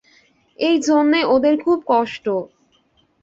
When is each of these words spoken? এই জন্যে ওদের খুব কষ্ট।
এই 0.59 0.77
জন্যে 0.79 1.19
ওদের 1.25 1.55
খুব 1.63 1.77
কষ্ট। 1.87 2.25